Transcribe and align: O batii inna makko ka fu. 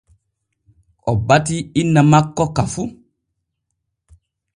O 1.11 1.13
batii 1.27 1.59
inna 1.81 2.01
makko 2.11 2.43
ka 2.55 2.63
fu. 2.73 2.83